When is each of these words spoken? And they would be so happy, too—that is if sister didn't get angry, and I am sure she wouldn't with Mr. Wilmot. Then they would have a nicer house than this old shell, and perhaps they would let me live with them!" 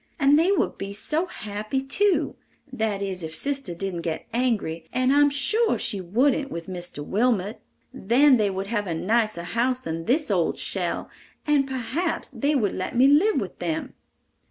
And 0.19 0.39
they 0.39 0.51
would 0.51 0.79
be 0.79 0.93
so 0.93 1.27
happy, 1.27 1.79
too—that 1.79 3.03
is 3.03 3.21
if 3.21 3.35
sister 3.35 3.75
didn't 3.75 4.01
get 4.01 4.25
angry, 4.33 4.89
and 4.91 5.13
I 5.13 5.21
am 5.21 5.29
sure 5.29 5.77
she 5.77 6.01
wouldn't 6.01 6.49
with 6.49 6.65
Mr. 6.65 7.05
Wilmot. 7.05 7.61
Then 7.93 8.37
they 8.37 8.49
would 8.49 8.65
have 8.65 8.87
a 8.87 8.95
nicer 8.95 9.43
house 9.43 9.79
than 9.79 10.05
this 10.05 10.31
old 10.31 10.57
shell, 10.57 11.07
and 11.45 11.67
perhaps 11.67 12.31
they 12.31 12.55
would 12.55 12.73
let 12.73 12.95
me 12.95 13.05
live 13.09 13.39
with 13.39 13.59
them!" 13.59 13.93